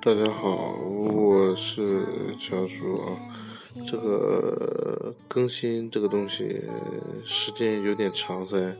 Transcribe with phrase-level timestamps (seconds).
[0.00, 2.06] 大家好，我是
[2.38, 3.18] 小叔啊。
[3.84, 6.62] 这个更新这个东西
[7.24, 8.76] 时间有点长噻，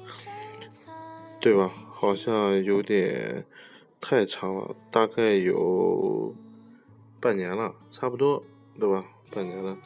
[1.40, 1.68] 对吧？
[1.90, 3.44] 好像有点
[4.00, 6.32] 太长了，大概有
[7.20, 8.44] 半年了，差不多，
[8.78, 9.04] 对吧？
[9.32, 9.76] 半年了。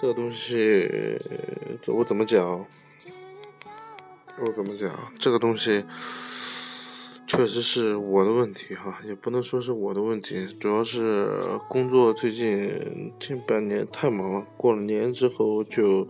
[0.00, 0.90] 这个东西
[1.86, 2.66] 我怎么讲？
[4.40, 4.90] 我怎么讲？
[5.20, 5.84] 这个东西
[7.26, 11.28] 确实是我的问题哈，也不能说是我的问题，主要是
[11.68, 16.08] 工作最近近半年太忙了，过了年之后就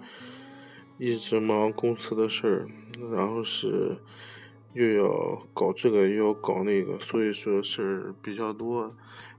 [0.98, 2.68] 一直忙公司的事儿，
[3.10, 3.96] 然后是
[4.74, 8.94] 又要搞这个又要搞那个，所以说事儿比较多，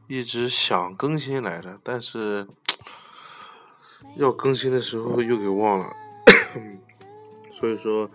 [0.07, 2.47] 一直想更新来着，但是
[4.15, 5.93] 要更新的时候又给忘了，
[7.51, 8.09] 所以说。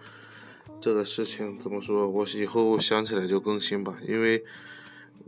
[0.82, 2.08] 这个事情怎么说？
[2.08, 4.44] 我以后想起来就更新吧，因为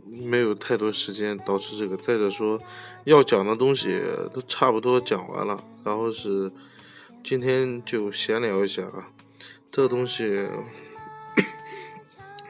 [0.05, 1.95] 没有太多时间，导致这个。
[1.95, 2.61] 再者说，
[3.05, 4.01] 要讲的东西
[4.33, 6.51] 都差不多讲完了，然后是
[7.23, 9.07] 今天就闲聊一下啊。
[9.71, 10.45] 这个东西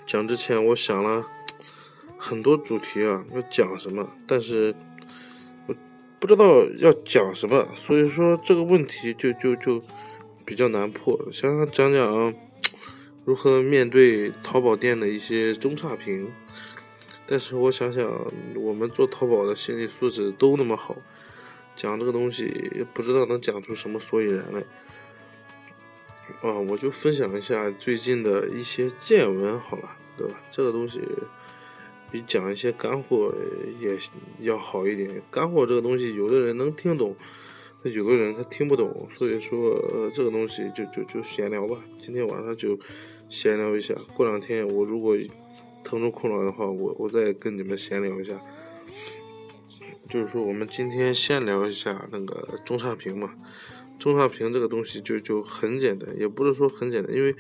[0.08, 1.28] 讲之前，我想了
[2.18, 4.74] 很多主题啊，要讲什么，但是
[5.68, 5.76] 我
[6.20, 9.80] 不知道要讲什么，所以说这个问题就就就
[10.44, 11.16] 比较难破。
[11.32, 12.34] 想想讲讲。
[13.26, 16.32] 如何面对淘宝店的一些中差评？
[17.26, 18.08] 但是我想想，
[18.56, 20.96] 我们做淘宝的心理素质都那么好，
[21.76, 22.44] 讲这个东西
[22.76, 24.64] 也不知道能讲出什么所以然来。
[26.42, 30.40] 啊，我就分享一下最近的一些见闻，好了，对吧？
[30.52, 31.02] 这个东西
[32.12, 33.34] 比讲一些干货
[33.80, 33.98] 也
[34.42, 35.24] 要好一点。
[35.32, 37.16] 干货这个东西，有的人能听懂，
[37.82, 41.80] 有的人他听不懂，所以说这个东西就就就闲聊吧。
[42.00, 42.78] 今天晚上就。
[43.28, 45.18] 闲聊一下，过两天我如果
[45.84, 48.40] 腾出空来的话，我我再跟你们闲聊一下。
[50.10, 53.34] 就是说，我们今天先聊一下那个中差评嘛。
[53.98, 57.36] 中差评这个东西就就很简单，也不是说很简单，因为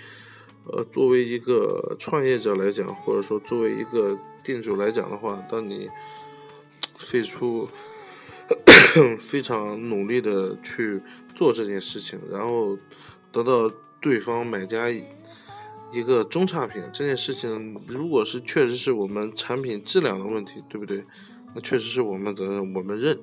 [0.65, 5.89] 呃，作为一个创业者来讲，或者说作为一个店主来讲的话，当你
[6.97, 7.69] 费出
[9.19, 11.01] 非常努力的去
[11.35, 12.77] 做这件事情，然后
[13.31, 13.71] 得到
[14.01, 14.91] 对方买家。
[15.91, 21.05] 一个中差评这件事情，如果是确实是我们产品质量的问题，对不对？
[21.53, 23.17] 那确实是我们责任，我们认，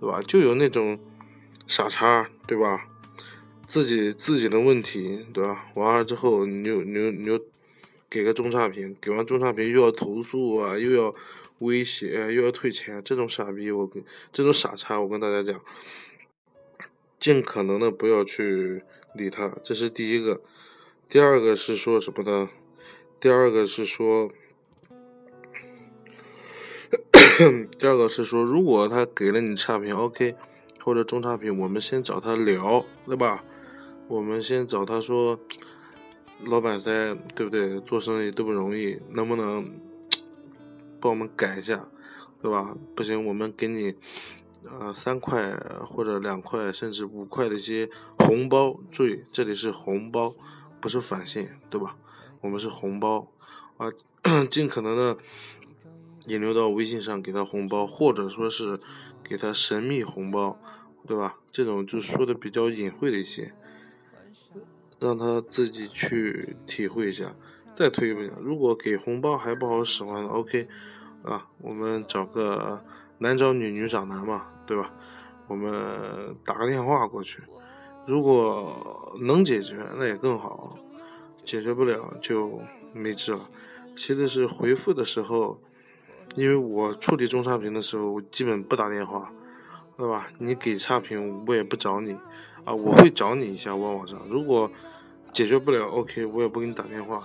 [0.00, 0.20] 对吧？
[0.22, 0.98] 就有那种
[1.68, 2.88] 傻叉，对吧？
[3.68, 5.66] 自己自己的问题，对吧？
[5.74, 7.40] 完了之后，你又你又你又
[8.08, 11.14] 给个中差评，给完中差评又要投诉啊，又要
[11.60, 15.60] 威胁，又要退钱，这种傻逼，我跟这种傻叉，我跟大家讲，
[17.20, 18.82] 尽可能的不要去
[19.14, 20.40] 理他，这是第一个。
[21.10, 22.48] 第二个是说什么呢？
[23.18, 24.30] 第二个是说，
[27.80, 30.36] 第二个是说，如果他给了你差评，OK，
[30.84, 33.42] 或者中差评，我们先找他聊，对吧？
[34.06, 35.36] 我们先找他说，
[36.44, 37.80] 老板在，对不对？
[37.80, 39.68] 做生意都不容易，能不能
[41.00, 41.88] 帮我们改一下，
[42.40, 42.76] 对吧？
[42.94, 43.96] 不行，我们给你
[44.62, 45.50] 呃三块
[45.84, 50.36] 或者两块，甚至五块的一些红包，注意，这里是红包。
[50.80, 51.96] 不是返现，对吧？
[52.40, 53.30] 我们是红包
[53.76, 53.88] 啊，
[54.50, 55.18] 尽可能的
[56.26, 58.80] 引流到微信上给他红包，或者说是
[59.22, 60.58] 给他神秘红包，
[61.06, 61.38] 对吧？
[61.52, 63.52] 这种就说的比较隐晦的一些，
[64.98, 67.34] 让他自己去体会一下。
[67.74, 70.68] 再退一步讲，如果给红包还不好使唤，OK
[71.22, 72.84] 啊，我们找个
[73.18, 74.92] 男找女，女找男嘛，对吧？
[75.46, 77.42] 我们打个电话过去。
[78.10, 80.76] 如果能解决，那也更好；
[81.44, 82.60] 解决不了就
[82.92, 83.48] 没治了。
[83.96, 85.60] 其次是回复的时候，
[86.34, 89.32] 因为我处理中差评的时候，我基本不打电话，
[89.96, 90.26] 对吧？
[90.38, 92.12] 你给差评，我也不找你
[92.64, 94.20] 啊，我会找你一下问网上。
[94.28, 94.68] 如果
[95.32, 97.24] 解决不了，OK，我也不给你打电话。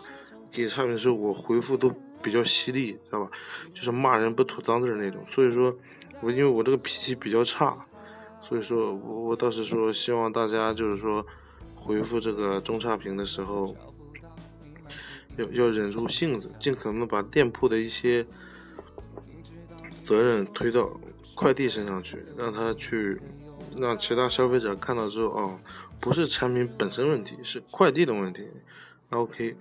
[0.52, 1.92] 给差评的时候，我回复都
[2.22, 3.31] 比较犀利，知道吧？
[3.74, 5.24] 就是骂人不吐脏字那种。
[5.26, 5.76] 所以说，
[6.22, 7.76] 我因为我这个脾气比较差。
[8.47, 11.25] 所以说，我我倒是说，希望大家就是说，
[11.74, 13.75] 回复这个中差评的时候，
[15.36, 18.24] 要要忍住性子，尽可能的把店铺的一些
[20.06, 20.92] 责任推到
[21.33, 23.19] 快递身上去，让他去
[23.75, 25.59] 让其他消费者看到之后，哦，
[26.00, 28.47] 不是产品本身问题，是快递的问题。
[29.09, 29.57] OK，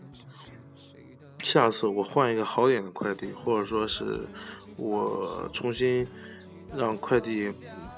[1.40, 4.26] 下次我换一个好点的快递，或者说是
[4.76, 6.06] 我重新
[6.74, 7.50] 让快递。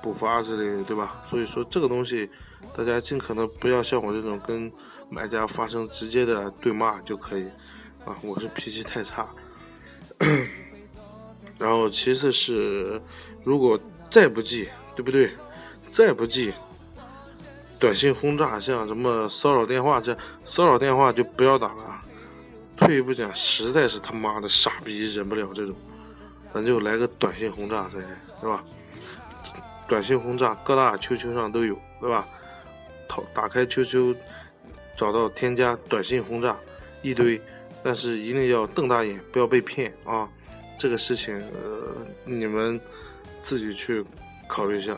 [0.06, 1.20] 补发之类的，对吧？
[1.25, 2.31] 所以说这个东西，
[2.76, 4.70] 大家尽可能不要像我这种跟
[5.11, 7.44] 买家发生直接的对骂就可以。
[8.05, 9.26] 啊，我是脾气太差。
[11.58, 13.03] 然后其次是，
[13.43, 13.76] 如果
[14.08, 15.32] 再不济，对不对？
[15.91, 16.55] 再不济，
[17.81, 22.00] 短信轰炸，像什么骚扰电话这骚扰电话就不要打了。
[22.76, 25.75] 退一步讲，实在是他妈的傻逼，忍不了这种，
[26.55, 27.99] 咱就来个短信轰炸噻，
[28.41, 28.62] 是吧？
[29.88, 32.26] 短信轰炸，各大 QQ 上都有，对吧？
[33.08, 34.16] 淘打开 QQ，
[34.96, 36.56] 找到添加短信轰炸
[37.02, 37.40] 一堆，
[37.82, 40.28] 但是一定要瞪大眼，不要被骗啊！
[40.78, 41.94] 这个事情，呃，
[42.24, 42.80] 你们
[43.42, 44.04] 自己去
[44.48, 44.96] 考虑一下，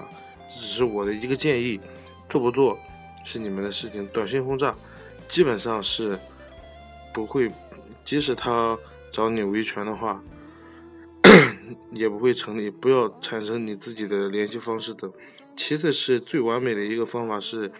[0.50, 1.80] 只是我的一个建议，
[2.28, 2.78] 做不做
[3.24, 4.06] 是你们的事情。
[4.08, 4.74] 短信轰炸
[5.28, 6.18] 基本上是
[7.12, 7.50] 不会。
[8.04, 8.74] 即使他
[9.10, 10.18] 找你维权的话，
[11.92, 12.70] 也不会成立。
[12.70, 15.12] 不要产生你自己的联系方式等。
[15.56, 17.70] 其次是最完美的一个方法是，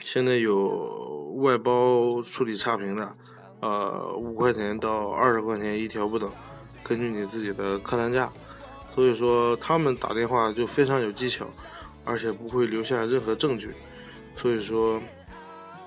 [0.00, 3.16] 现在有外包处理差评的，
[3.60, 6.30] 呃，五块钱到二十块钱一条不等，
[6.82, 8.32] 根据你自己的客单价。
[8.94, 11.46] 所以说他们打电话就非常有技巧，
[12.04, 13.70] 而且不会留下任何证据。
[14.34, 15.02] 所以说，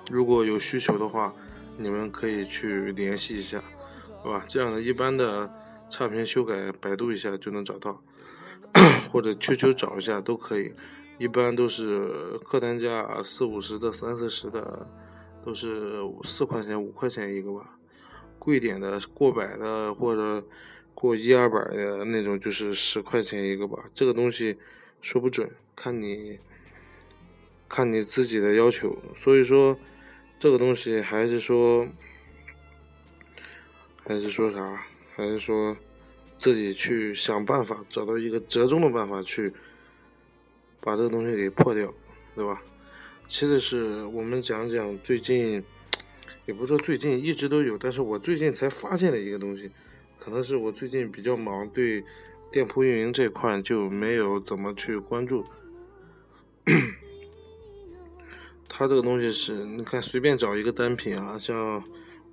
[0.10, 1.34] 如果有需求的话。
[1.78, 3.62] 你们可以去联系一下，
[4.24, 4.46] 好吧？
[4.48, 5.54] 这样的一般的
[5.90, 8.02] 差评修改，百度一下就能找到，
[9.12, 10.74] 或者 QQ 找一下都可以。
[11.18, 14.88] 一般都是客单价四五十的、三四十的，
[15.46, 17.78] 都是四块钱、五块钱一个吧。
[18.38, 20.46] 贵点的过百的或者
[20.94, 23.86] 过一二百的那种，就是十块钱一个吧。
[23.94, 24.58] 这个东西
[25.02, 26.40] 说不准，看你
[27.70, 28.98] 看你自己的要求。
[29.18, 29.78] 所以说。
[30.38, 31.88] 这个东西还是说，
[34.06, 34.86] 还是说啥？
[35.16, 35.76] 还是说
[36.38, 39.54] 自己去想办法，找到一个折中的办法去
[40.82, 41.94] 把这个东西给破掉，
[42.36, 42.62] 对吧？
[43.30, 45.64] 其次是我们讲讲最近，
[46.46, 49.72] 也不是说最近一直都有，但是我最近才发现的一个东西，
[50.20, 52.04] 可能是我最近比较忙，对
[52.52, 55.46] 店铺运营这块就没有怎么去关注。
[58.68, 61.82] 它这个东西是，你看随便找一个单品啊，像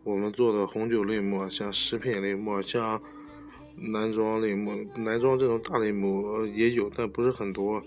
[0.05, 3.01] 我们做的红酒类目，像食品类目，像
[3.77, 7.83] 男装类目，男装这种大类目也有，但不是很多。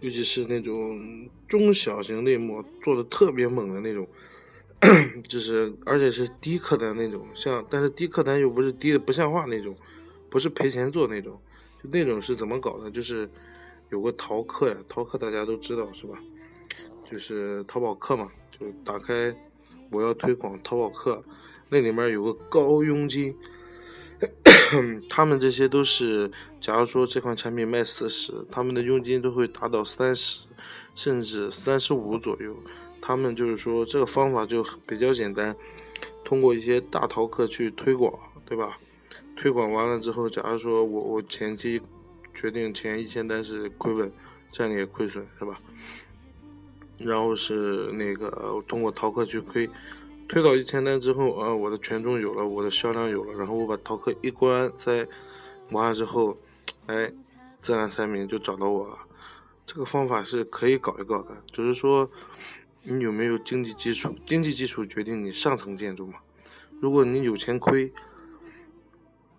[0.00, 4.06] 尤其是那种中小型类目做的特别猛的那种，
[5.26, 9.74] 就是而且是低客单那种，像但是低客单又不是低的不像话那种，
[10.28, 11.40] 不是赔钱做那种，
[11.82, 12.90] 就那种是怎么搞的？
[12.90, 13.26] 就是
[13.88, 16.18] 有个淘客呀，淘客大家都知道是吧？
[17.02, 19.34] 就是淘宝客嘛，就打开
[19.90, 21.24] 我要推广淘宝客，
[21.74, 23.34] 那里面有个高佣金，
[25.10, 26.30] 他们这些都是，
[26.60, 30.42] 假如说这款产品卖四十，他们的佣金都会达到三十，
[30.94, 32.56] 甚至三十五左右。
[33.02, 35.56] 他们就是说这个方法就比较简单，
[36.24, 38.16] 通过一些大淘客去推广，
[38.46, 38.78] 对吧？
[39.36, 41.82] 推广完了之后，假如说我我前期
[42.32, 44.12] 决定前一千单是亏本，
[44.52, 45.58] 这样也亏损，是吧？
[47.00, 49.68] 然后是那个通过淘客去亏，
[50.28, 55.06] 推到一千单之后，啊，我的权重有了，我的销量有了，然后我把淘客一关，在
[55.70, 56.36] 完了之后，
[56.86, 57.12] 哎，
[57.60, 58.98] 自然三名就找到我了。
[59.66, 62.10] 这个方法是可以搞一搞的，只是说
[62.82, 66.18] 你有没有经济基础，经济基础决定你上层建筑嘛。
[66.80, 67.92] 如果你有钱亏，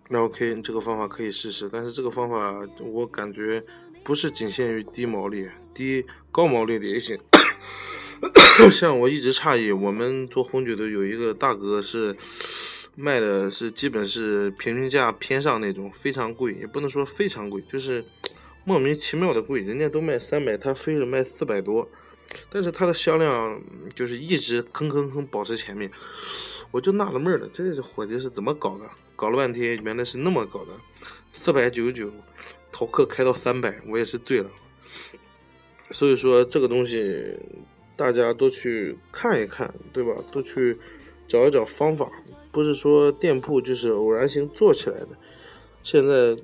[0.08, 1.68] 那 OK，这个方法可以试试。
[1.68, 3.62] 但是这个方法我感觉
[4.02, 7.18] 不是仅限于低毛利，低高毛利的也行。
[8.72, 12.16] 像我一直诧异，我们做红酒的有一个大哥是
[12.94, 18.04] 卖的是基本是平均价偏上那种，非常贵，也不能说非常贵，就是
[18.64, 19.60] 莫名其妙的贵。
[19.60, 21.88] 人家都卖三百，他非得卖四百多，
[22.50, 23.60] 但是他的销量
[23.94, 25.90] 就是一直吭吭吭保持前面，
[26.70, 28.88] 我就纳了闷了，这伙计是怎么搞的？
[29.14, 30.72] 搞了半天，原来是那么搞的，
[31.34, 32.10] 四百九十九，
[32.72, 34.50] 淘客开到三百，我也是醉了。
[35.90, 37.36] 所以说这个东西。
[37.96, 40.12] 大家都去看一看，对吧？
[40.30, 40.76] 都去
[41.26, 42.10] 找一找方法，
[42.52, 45.08] 不是说店铺就是偶然性做起来的。
[45.82, 46.36] 现在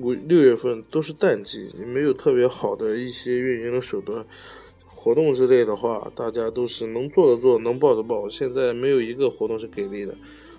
[0.00, 4.24] 五六月份都是淡季，也没有特别好的一些运营的手段，
[4.86, 8.28] 活动之类的话，大家都是能做的做，能报的报。
[8.28, 10.14] 现在没有一个活动是给力的，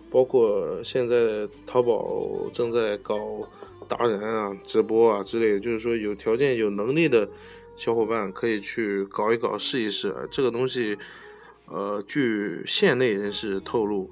[0.10, 3.18] 包括现在淘宝正在搞
[3.88, 7.30] 达人啊、直播啊之类的，就是说有条件、有能力的。
[7.76, 10.98] 小伙伴可以去搞一搞，试一试这个东西。
[11.66, 14.12] 呃，据县内人士透露，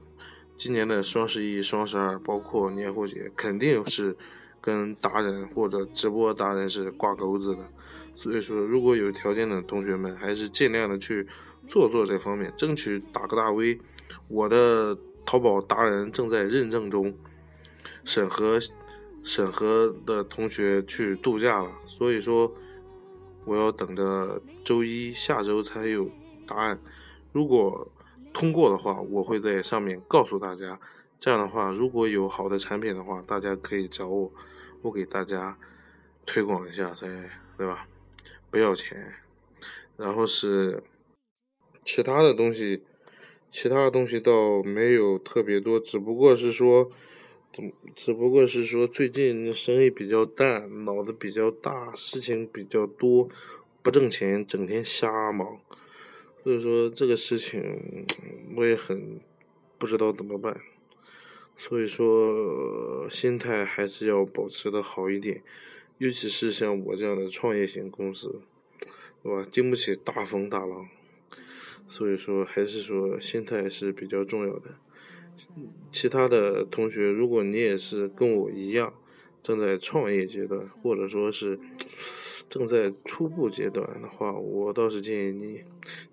[0.58, 4.16] 今年的双十一、双十二，包括年货节，肯定是
[4.62, 7.60] 跟达人或者直播达人是挂钩子的。
[8.16, 11.28] 所以说，如果有条件的同学们，还是尽量的去
[11.68, 13.80] 做做这方面，争取打个大 V。
[14.30, 17.14] 我的淘宝达人正在认证中，
[18.06, 18.58] 审核
[19.22, 22.54] 审核的同学去度假了，所以说
[23.50, 26.08] 我要等着周一下周才有
[26.46, 26.80] 答案。
[27.32, 27.92] 如果
[28.32, 30.80] 通过的话，我会在上面告诉大家。
[31.18, 34.32] 这样的话，如果有好的产品的话，大家可以找我，
[34.84, 35.58] 我给大家
[36.28, 37.08] 推广一下噻，
[37.58, 37.88] 对吧？
[38.52, 39.16] 不要钱。
[39.98, 40.84] 然后是
[41.84, 42.84] 其他的东西。
[43.52, 46.92] 其他的东西倒没有特别多，只不过是说，
[47.52, 53.28] 只只不过是说最近生意比较淡，脑子比较大，事情比较多，
[53.82, 55.60] 不挣钱，整天瞎忙，
[56.44, 58.06] 所以说这个事情
[58.56, 59.20] 我也很
[59.78, 60.62] 不知道怎么办，
[61.58, 65.42] 所以说心态还是要保持的好一点，
[65.98, 68.42] 尤其是像我这样的创业型公司，
[69.24, 69.48] 对吧？
[69.52, 70.88] 经不起大风大浪。
[71.92, 74.76] 所以说，还是说心态是比较重要的。
[75.92, 78.94] 其他的同学，如果你也是跟我一样
[79.42, 81.60] 正在创业阶段，或者说是
[82.50, 85.64] 正在初步阶段的话，我倒是建议你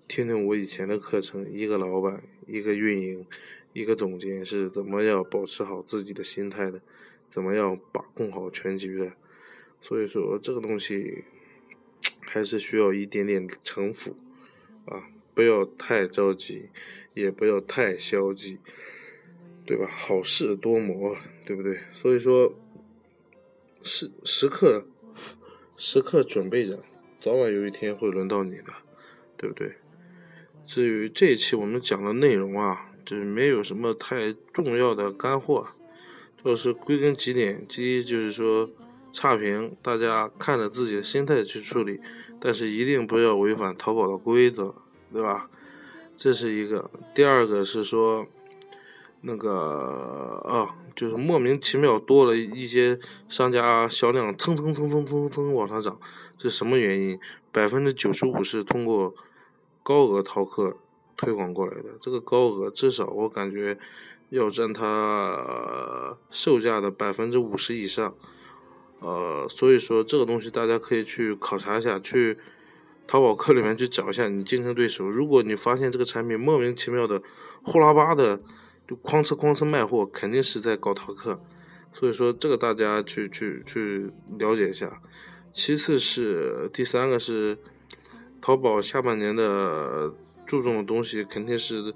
[0.07, 1.49] 听听我以前的课程。
[1.51, 3.25] 一个老板，一个运营，
[3.73, 6.81] 一个总监是怎么样保持好自己的心态的，
[7.29, 9.13] 怎么样把控好全局的。
[9.81, 11.23] 所以说，这个东西
[12.21, 14.15] 还是需要一点点城府
[14.85, 15.09] 啊。
[15.33, 16.69] 不要太着急，
[17.13, 18.57] 也不要太消极，
[19.67, 19.85] 对吧？
[19.87, 21.77] 好事多磨，对不对？
[21.93, 22.55] 所以说，
[23.83, 24.87] 时时刻
[25.75, 26.79] 时刻准备着，
[27.17, 28.73] 早晚有一天会轮到你的，
[29.37, 29.73] 对不对？
[30.65, 35.67] 至于这一期我们讲的内容啊，就是没有什么太重要的干货，
[36.43, 38.69] 就是归根结底，第一就是说
[39.11, 41.99] 差评，大家看着自己的心态去处理，
[42.39, 44.73] 但是一定不要违反淘宝的规则。
[45.09, 45.49] 对吧？
[46.17, 46.91] 这是一个。
[47.15, 48.27] 第二个是说，
[49.21, 55.99] 那个啊，就是莫名其妙多了一些商家销量蹭蹭蹭蹭蹭蹭往上涨，
[56.37, 57.19] 是什么原因？
[57.51, 59.13] 百分之九十五是通过
[59.83, 60.77] 高额淘客
[61.15, 61.97] 推广过来的。
[61.99, 63.77] 这个高额至少我感觉
[64.29, 68.13] 要占它售价的百分之五十以上。
[68.99, 72.37] 呃，所以说这个东西大家可以去考察一下，去。
[73.09, 77.21] 淘宝客里面去找一下你竞争对手，如果你发现这个产品莫名其妙的
[77.63, 78.41] 呼啦吧的
[78.87, 81.41] 就哐哧哐哧卖货，肯定是在搞淘客，
[81.91, 85.01] 所以说这个大家去去去了解一下。
[85.51, 87.57] 其次是第三个是
[88.39, 90.13] 淘宝下半年的
[90.45, 91.93] 注重的东西肯定是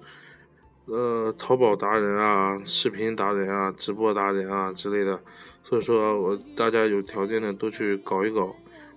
[0.86, 5.22] 呃淘宝达人啊、视频达人啊、直播达人啊之类的，
[5.64, 8.56] 所以说我大家有条件的都去搞一搞，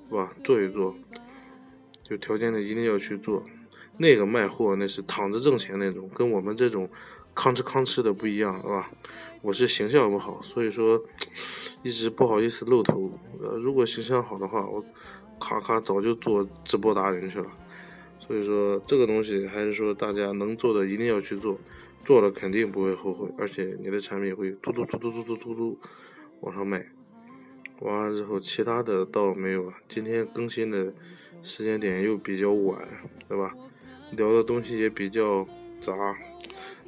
[0.08, 0.30] 是吧？
[0.42, 0.96] 做一做。
[2.10, 3.44] 有条件的一定要去做，
[3.98, 6.88] 那个卖货那是躺着挣钱那种，跟我们这种
[7.34, 8.90] 吭哧吭哧的不一样，是吧？
[9.42, 11.02] 我是形象不好，所以说
[11.82, 13.10] 一直不好意思露头。
[13.42, 14.82] 呃，如果形象好的话，我
[15.38, 17.46] 咔咔早就做直播达人去了。
[18.18, 21.58] 所以说这个东西还是说大家能做的一定要去做，
[22.04, 25.78] 做了肯定不会后悔，而且你的产品会突突突突突突突突
[26.40, 26.86] 往上卖。
[27.80, 29.74] 完了之后，其他的倒没有了。
[29.88, 30.94] 今天更新的
[31.42, 32.80] 时间点又比较晚，
[33.28, 33.52] 对吧？
[34.12, 35.46] 聊的东西也比较
[35.82, 35.92] 杂，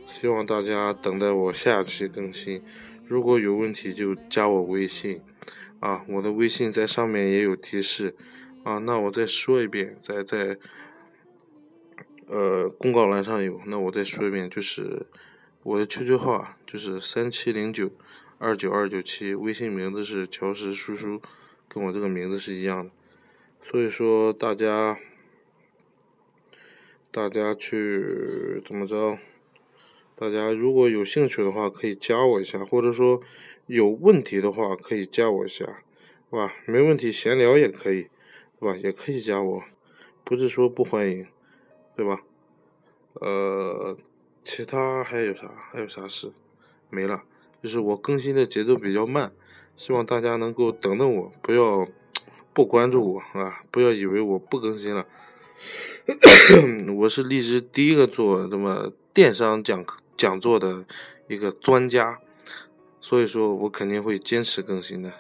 [0.09, 2.63] 希望大家等待我下期更新。
[3.07, 5.21] 如果有问题就加我微信，
[5.81, 8.15] 啊，我的微信在上面也有提示，
[8.65, 10.59] 啊，那我再说一遍，在在，
[12.27, 15.07] 呃，公告栏上有，那我再说一遍，就是
[15.63, 17.91] 我的 QQ 号啊就是三七零九。
[18.39, 21.23] 二九二九七，微信名字是乔石叔叔，
[21.69, 22.91] 跟我这个名字是一样的，
[23.63, 24.99] 所以说大家，
[27.11, 29.17] 大家去怎么着？
[30.19, 33.21] 大家如果有兴趣的话，可以加我一下，或者说
[33.67, 35.67] 有问题的话，可以加我一下，
[36.31, 36.55] 是吧？
[36.65, 38.09] 没问题，闲聊也可以，
[38.59, 38.75] 是吧？
[38.77, 39.63] 也可以加我，
[40.25, 41.27] 不是说不欢迎，
[41.95, 42.23] 对吧？
[43.13, 43.97] 呃，
[44.43, 45.51] 其他还有啥？
[45.71, 46.33] 还有啥事？
[46.89, 47.23] 没了。
[47.63, 49.33] 就是我更新的节奏比较慢，
[49.77, 51.87] 希望大家能够等等我，不要
[52.53, 53.63] 不关注我啊！
[53.71, 55.07] 不要以为我不更新了，
[56.97, 60.85] 我是荔枝第一个做这么电商讲课讲座的
[61.29, 62.21] 一个专家，
[63.01, 65.13] 所以说我肯定会坚持更新的。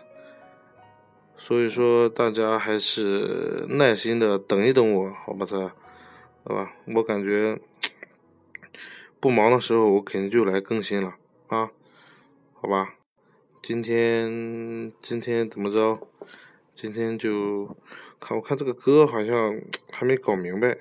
[1.36, 5.44] 所以说大家还是耐心的等一等我，好吧？
[5.44, 5.60] 这，
[6.44, 6.72] 好吧？
[6.94, 7.60] 我感觉
[9.20, 11.16] 不忙的时候，我肯定就来更新了
[11.48, 11.70] 啊！
[12.54, 12.94] 好吧，
[13.62, 16.08] 今天今天怎么着？
[16.74, 17.76] 今天就
[18.18, 19.60] 看我看这个歌好像
[19.92, 20.78] 还没搞明白，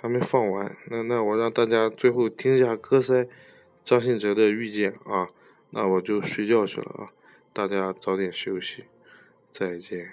[0.00, 0.76] 还没放完。
[0.86, 3.28] 那那我让大家最后听一下歌塞，
[3.84, 5.28] 张信哲的遇见啊，
[5.70, 7.12] 那我就睡觉去了啊，
[7.52, 8.84] 大家早点休息，
[9.52, 10.08] 再见。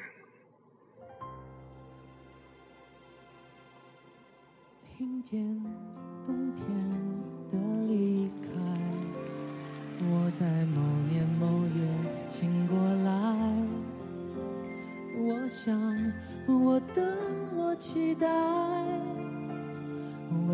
[4.98, 5.40] 听见
[6.26, 6.66] 冬天
[7.52, 8.50] 的离开，
[10.02, 11.88] 我在某年某月
[12.30, 13.12] 醒过来，
[15.20, 15.80] 我想，
[16.48, 17.06] 我等，
[17.56, 18.28] 我期待，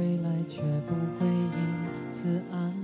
[0.04, 2.83] 未来却不会因此黯